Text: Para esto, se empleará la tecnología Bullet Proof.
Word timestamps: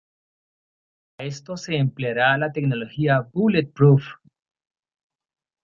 Para 1.15 1.29
esto, 1.29 1.57
se 1.57 1.75
empleará 1.75 2.35
la 2.39 2.51
tecnología 2.51 3.19
Bullet 3.31 3.71
Proof. 3.71 4.01